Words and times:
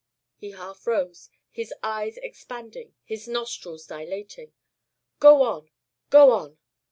He 0.35 0.49
half 0.53 0.87
rose, 0.87 1.29
his 1.51 1.71
eyes 1.83 2.17
expanding, 2.17 2.95
his 3.03 3.27
nostrils 3.27 3.85
dilating. 3.85 4.51
"Go 5.19 5.43
on. 5.43 5.69
Go 6.09 6.31
on." 6.31 6.57